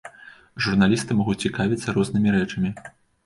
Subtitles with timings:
[0.67, 2.73] Журналісты могуць цікавіцца рознымі рэчамі.